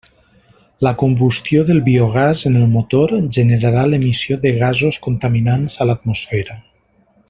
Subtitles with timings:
[0.85, 6.63] La combustió del biogàs en el motor generarà l'emissió de gasos contaminants a l'atmosfera.